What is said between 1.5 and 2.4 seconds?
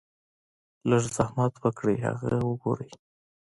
اوکړئ هغه